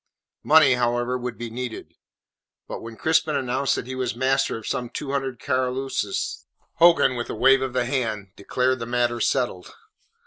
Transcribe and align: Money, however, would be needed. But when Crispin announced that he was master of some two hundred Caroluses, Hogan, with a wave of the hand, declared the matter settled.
Money, 0.41 0.73
however, 0.73 1.15
would 1.15 1.37
be 1.37 1.51
needed. 1.51 1.93
But 2.67 2.81
when 2.81 2.95
Crispin 2.97 3.35
announced 3.35 3.75
that 3.75 3.85
he 3.85 3.93
was 3.93 4.15
master 4.15 4.57
of 4.57 4.65
some 4.65 4.89
two 4.89 5.11
hundred 5.11 5.39
Caroluses, 5.39 6.47
Hogan, 6.77 7.15
with 7.15 7.29
a 7.29 7.35
wave 7.35 7.61
of 7.61 7.73
the 7.73 7.85
hand, 7.85 8.31
declared 8.35 8.79
the 8.79 8.87
matter 8.87 9.19
settled. 9.21 9.71